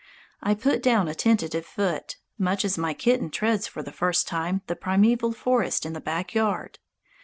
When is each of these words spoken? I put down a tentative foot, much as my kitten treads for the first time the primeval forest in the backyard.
I 0.41 0.55
put 0.55 0.81
down 0.81 1.07
a 1.07 1.13
tentative 1.13 1.63
foot, 1.63 2.17
much 2.39 2.65
as 2.65 2.75
my 2.75 2.91
kitten 2.95 3.29
treads 3.29 3.67
for 3.67 3.83
the 3.83 3.91
first 3.91 4.27
time 4.27 4.63
the 4.65 4.75
primeval 4.75 5.31
forest 5.31 5.85
in 5.85 5.93
the 5.93 6.01
backyard. 6.01 6.79